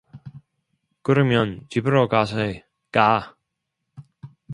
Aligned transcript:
그러면 1.03 1.61
집으로 1.69 2.07
가세, 2.07 2.63
가. 2.91 3.35